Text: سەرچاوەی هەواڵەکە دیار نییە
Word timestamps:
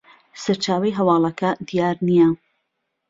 سەرچاوەی 0.43 0.97
هەواڵەکە 0.99 1.49
دیار 1.67 1.95
نییە 2.07 2.29